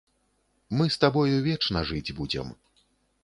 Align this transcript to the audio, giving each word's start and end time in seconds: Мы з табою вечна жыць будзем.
Мы 0.77 0.87
з 0.95 0.97
табою 1.03 1.35
вечна 1.49 1.79
жыць 1.89 2.15
будзем. 2.21 2.47